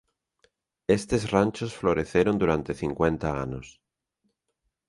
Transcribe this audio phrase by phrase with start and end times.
[0.97, 3.67] Estes ranchos floreceron durante cincuenta anos.